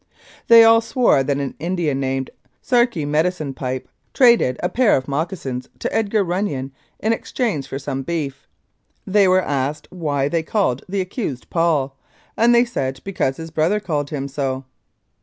They 0.47 0.63
all 0.63 0.81
swore 0.81 1.21
that 1.21 1.37
an 1.37 1.53
Indian 1.59 1.99
named 1.99 2.31
"Sarcee 2.59 3.05
Medicine 3.05 3.53
Pipe" 3.53 3.87
traded 4.15 4.57
a 4.63 4.67
pair 4.67 4.97
of 4.97 5.07
moccasins 5.07 5.69
to 5.77 5.93
Edgar 5.95 6.25
Runnion 6.25 6.71
in 6.99 7.13
exchange 7.13 7.67
for 7.67 7.77
some 7.77 8.01
beef. 8.01 8.47
They 9.05 9.27
were 9.27 9.43
asked 9.43 9.85
why 9.91 10.27
they 10.27 10.41
called 10.41 10.83
the 10.89 11.01
accused 11.01 11.51
"Paul," 11.51 11.95
and 12.35 12.55
they 12.55 12.65
said 12.65 12.99
because 13.03 13.37
his 13.37 13.51
brother 13.51 13.79
called 13.79 14.09
him 14.09 14.27
so. 14.27 14.65